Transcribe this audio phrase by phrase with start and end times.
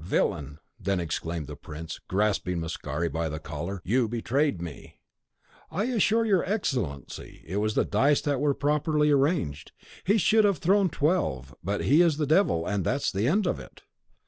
[0.00, 4.98] "Villain!" then exclaimed the prince, grasping Mascari by the collar, "you betrayed me!"
[5.70, 9.70] "I assure your Excellency that the dice were properly arranged;
[10.02, 13.60] he should have thrown twelve; but he is the Devil, and that's the end of
[13.60, 13.82] it."